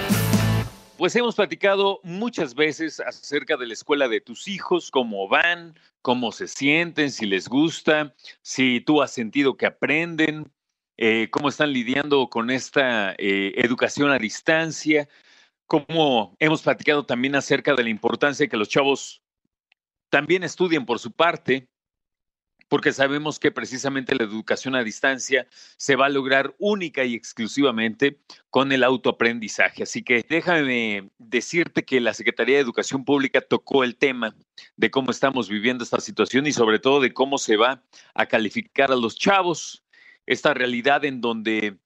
[0.99, 6.33] Pues hemos platicado muchas veces acerca de la escuela de tus hijos, cómo van, cómo
[6.33, 10.53] se sienten, si les gusta, si tú has sentido que aprenden,
[10.99, 15.09] eh, cómo están lidiando con esta eh, educación a distancia,
[15.65, 19.23] cómo hemos platicado también acerca de la importancia de que los chavos
[20.11, 21.71] también estudien por su parte,
[22.71, 28.21] porque sabemos que precisamente la educación a distancia se va a lograr única y exclusivamente
[28.49, 29.83] con el autoaprendizaje.
[29.83, 34.37] Así que déjame decirte que la Secretaría de Educación Pública tocó el tema
[34.77, 37.83] de cómo estamos viviendo esta situación y sobre todo de cómo se va
[38.15, 39.83] a calificar a los chavos,
[40.25, 41.77] esta realidad en donde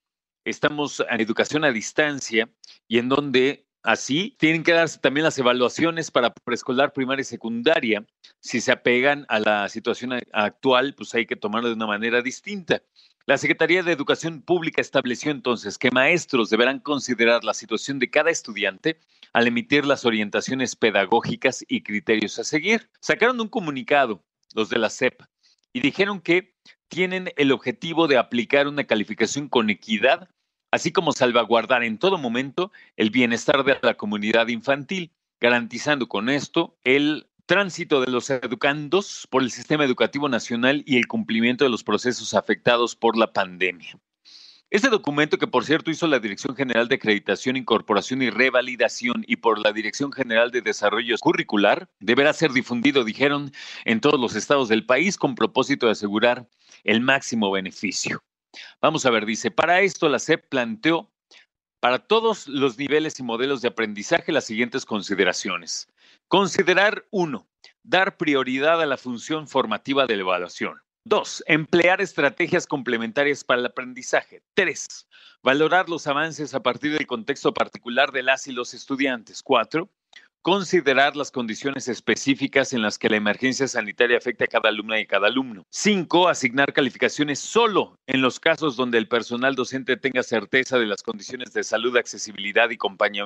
[0.44, 2.50] estamos en educación a distancia
[2.86, 8.06] y en donde Así, tienen que darse también las evaluaciones para preescolar, primaria y secundaria.
[8.40, 12.80] Si se apegan a la situación actual, pues hay que tomarlo de una manera distinta.
[13.26, 18.30] La Secretaría de Educación Pública estableció entonces que maestros deberán considerar la situación de cada
[18.30, 19.00] estudiante
[19.34, 22.88] al emitir las orientaciones pedagógicas y criterios a seguir.
[23.00, 24.24] Sacaron un comunicado,
[24.54, 25.20] los de la SEP,
[25.74, 26.54] y dijeron que
[26.88, 30.30] tienen el objetivo de aplicar una calificación con equidad
[30.74, 36.76] así como salvaguardar en todo momento el bienestar de la comunidad infantil, garantizando con esto
[36.82, 41.84] el tránsito de los educandos por el sistema educativo nacional y el cumplimiento de los
[41.84, 43.96] procesos afectados por la pandemia.
[44.68, 49.36] Este documento, que por cierto hizo la Dirección General de Acreditación, Incorporación y Revalidación y
[49.36, 53.52] por la Dirección General de Desarrollo Curricular, deberá ser difundido, dijeron,
[53.84, 56.48] en todos los estados del país con propósito de asegurar
[56.82, 58.24] el máximo beneficio.
[58.80, 61.10] Vamos a ver, dice, para esto la SEP planteó
[61.80, 65.86] para todos los niveles y modelos de aprendizaje las siguientes consideraciones.
[66.28, 67.46] Considerar, uno,
[67.82, 70.80] dar prioridad a la función formativa de la evaluación.
[71.04, 74.42] Dos, emplear estrategias complementarias para el aprendizaje.
[74.54, 75.06] Tres,
[75.42, 79.42] valorar los avances a partir del contexto particular de las y los estudiantes.
[79.42, 79.90] Cuatro,
[80.44, 85.06] considerar las condiciones específicas en las que la emergencia sanitaria afecta a cada alumna y
[85.06, 85.64] cada alumno.
[85.70, 91.02] Cinco, asignar calificaciones solo en los casos donde el personal docente tenga certeza de las
[91.02, 92.76] condiciones de salud, accesibilidad y,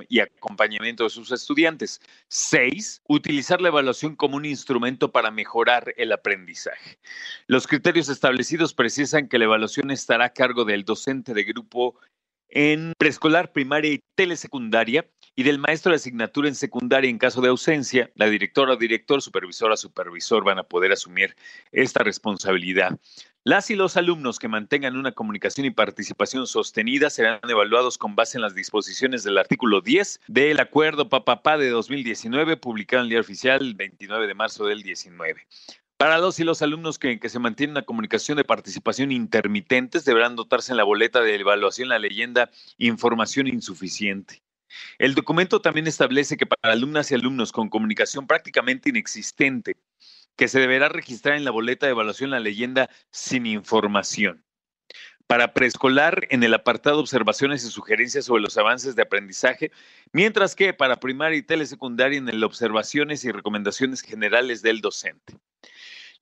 [0.08, 2.00] y acompañamiento de sus estudiantes.
[2.28, 7.00] Seis, utilizar la evaluación como un instrumento para mejorar el aprendizaje.
[7.48, 11.98] Los criterios establecidos precisan que la evaluación estará a cargo del docente de grupo
[12.48, 15.04] en preescolar, primaria y telesecundaria
[15.38, 19.22] y del maestro de asignatura en secundaria en caso de ausencia, la directora o director,
[19.22, 21.36] supervisora o supervisor van a poder asumir
[21.70, 22.98] esta responsabilidad.
[23.44, 28.36] Las y los alumnos que mantengan una comunicación y participación sostenida serán evaluados con base
[28.36, 33.20] en las disposiciones del artículo 10 del Acuerdo Papapá de 2019, publicado en el Día
[33.20, 35.46] Oficial el 29 de marzo del 19.
[35.98, 40.72] Para los y los alumnos que, se mantienen una comunicación de participación intermitentes, deberán dotarse
[40.72, 44.42] en la boleta de evaluación la leyenda información insuficiente.
[44.98, 49.76] El documento también establece que para alumnas y alumnos con comunicación prácticamente inexistente,
[50.36, 54.44] que se deberá registrar en la boleta de evaluación la leyenda sin información.
[55.26, 59.70] Para preescolar, en el apartado observaciones y sugerencias sobre los avances de aprendizaje,
[60.12, 65.36] mientras que para primaria y telesecundaria en el observaciones y recomendaciones generales del docente.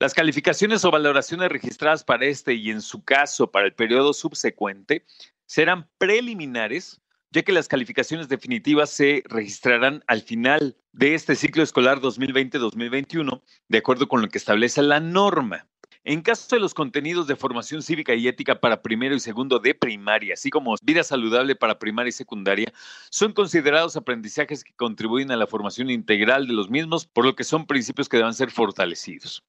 [0.01, 5.07] Las calificaciones o valoraciones registradas para este y en su caso para el periodo subsecuente
[5.47, 7.01] serán preliminares,
[7.31, 13.79] ya que las calificaciones definitivas se registrarán al final de este ciclo escolar 2020-2021, de
[13.79, 15.67] acuerdo con lo que establece la norma.
[16.09, 19.75] En caso de los contenidos de formación cívica y ética para primero y segundo de
[19.75, 22.73] primaria, así como vida saludable para primaria y secundaria,
[23.11, 27.43] son considerados aprendizajes que contribuyen a la formación integral de los mismos, por lo que
[27.43, 29.43] son principios que deben ser fortalecidos.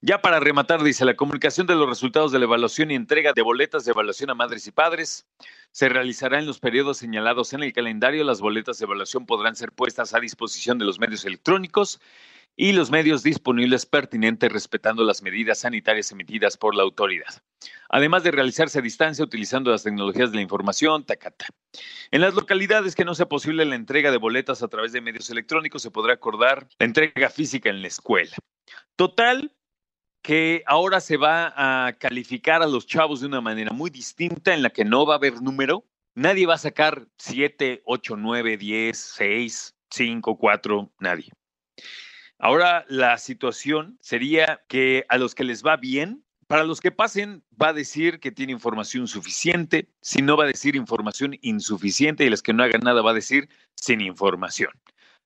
[0.00, 3.42] Ya para rematar, dice la comunicación de los resultados de la evaluación y entrega de
[3.42, 5.28] boletas de evaluación a madres y padres
[5.70, 8.24] se realizará en los periodos señalados en el calendario.
[8.24, 12.00] Las boletas de evaluación podrán ser puestas a disposición de los medios electrónicos
[12.56, 17.42] y los medios disponibles pertinentes respetando las medidas sanitarias emitidas por la autoridad.
[17.88, 21.46] Además de realizarse a distancia utilizando las tecnologías de la información, tacata.
[22.10, 25.30] En las localidades que no sea posible la entrega de boletas a través de medios
[25.30, 28.36] electrónicos, se podrá acordar la entrega física en la escuela.
[28.96, 29.54] Total,
[30.22, 34.62] que ahora se va a calificar a los chavos de una manera muy distinta en
[34.62, 35.86] la que no va a haber número.
[36.14, 41.32] Nadie va a sacar 7, 8, 9, 10, 6, 5, 4, nadie.
[42.40, 47.44] Ahora la situación sería que a los que les va bien, para los que pasen,
[47.60, 52.30] va a decir que tiene información suficiente, si no va a decir información insuficiente y
[52.30, 54.72] los que no hagan nada va a decir sin información.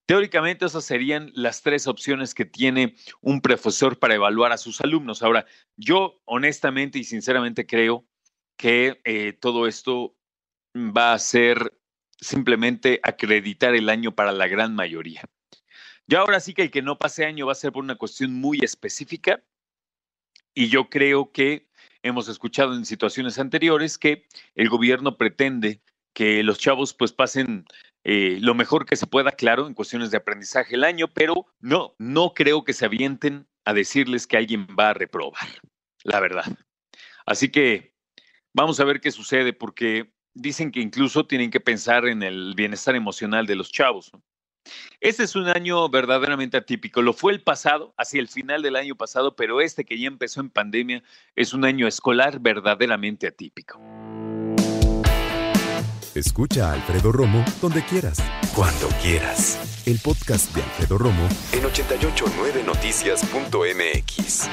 [0.07, 5.23] Teóricamente esas serían las tres opciones que tiene un profesor para evaluar a sus alumnos.
[5.23, 5.47] Ahora,
[5.77, 8.05] yo honestamente y sinceramente creo
[8.59, 10.17] que eh, todo esto
[10.77, 11.79] va a ser
[12.21, 15.23] simplemente acreditar el año para la gran mayoría.
[16.07, 18.35] Ya ahora sí que el que no pase año va a ser por una cuestión
[18.35, 19.43] muy específica
[20.55, 21.69] y yo creo que
[22.03, 25.81] hemos escuchado en situaciones anteriores que el gobierno pretende
[26.13, 27.67] que los chavos pues pasen
[28.05, 31.95] eh, lo mejor que se pueda, claro, en cuestiones de aprendizaje el año, pero no,
[31.99, 35.49] no creo que se avienten a decirles que alguien va a reprobar,
[36.03, 36.45] la verdad.
[37.25, 37.95] Así que
[38.53, 42.95] vamos a ver qué sucede, porque dicen que incluso tienen que pensar en el bienestar
[42.95, 44.13] emocional de los chavos.
[45.01, 47.03] Este es un año verdaderamente atípico.
[47.03, 50.41] Lo fue el pasado, hacia el final del año pasado, pero este que ya empezó
[50.41, 51.03] en pandemia
[51.37, 53.81] es un año escolar verdaderamente atípico.
[56.15, 58.23] Escucha a Alfredo Romo donde quieras,
[58.55, 59.83] cuando quieras.
[59.85, 64.49] El podcast de Alfredo Romo en 889noticias.mx.